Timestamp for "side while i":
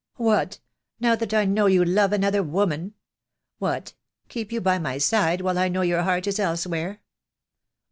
4.97-5.69